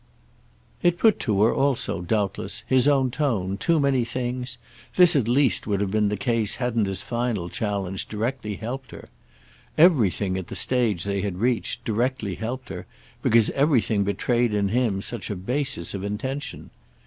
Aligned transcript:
It 0.81 0.97
put 0.97 1.19
to 1.19 1.43
her 1.43 1.53
also, 1.53 2.01
doubtless, 2.01 2.63
his 2.65 2.87
own 2.87 3.11
tone, 3.11 3.55
too 3.55 3.79
many 3.79 4.03
things, 4.03 4.57
this 4.95 5.15
at 5.15 5.27
least 5.27 5.67
would 5.67 5.79
have 5.79 5.91
been 5.91 6.09
the 6.09 6.17
case 6.17 6.55
hadn't 6.55 6.85
his 6.87 7.03
final 7.03 7.49
challenge 7.49 8.07
directly 8.07 8.55
helped 8.55 8.89
her. 8.89 9.09
Everything, 9.77 10.37
at 10.39 10.47
the 10.47 10.55
stage 10.55 11.03
they 11.03 11.21
had 11.21 11.37
reached, 11.37 11.85
directly 11.85 12.33
helped 12.33 12.69
her, 12.69 12.87
because 13.21 13.51
everything 13.51 14.03
betrayed 14.03 14.55
in 14.55 14.69
him 14.69 15.03
such 15.03 15.29
a 15.29 15.35
basis 15.35 15.93
of 15.93 16.03
intention. 16.03 16.71